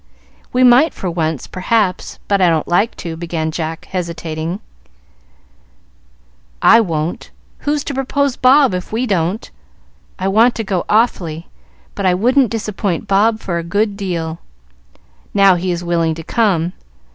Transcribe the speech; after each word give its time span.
"We 0.51 0.63
might 0.63 0.95
for 0.95 1.11
once, 1.11 1.45
perhaps, 1.45 2.17
but 2.27 2.41
I 2.41 2.49
don't 2.49 2.67
like 2.67 2.95
to" 2.95 3.15
began 3.15 3.51
Jack, 3.51 3.85
hesitating. 3.85 4.59
"I 6.59 6.79
won't. 6.81 7.29
Who's 7.59 7.83
to 7.83 7.93
propose 7.93 8.35
Bob 8.35 8.73
if 8.73 8.91
we 8.91 9.05
don't? 9.05 9.47
I 10.17 10.27
want 10.27 10.55
to 10.55 10.63
go 10.63 10.85
awfully; 10.89 11.45
but 11.93 12.07
I 12.07 12.15
wouldn't 12.15 12.49
disappoint 12.49 13.07
Bob 13.07 13.41
for 13.41 13.59
a 13.59 13.63
good 13.63 13.95
deal, 13.95 14.39
now 15.35 15.53
he 15.53 15.71
is 15.71 15.83
willing 15.83 16.15
to 16.15 16.23
come." 16.23 16.73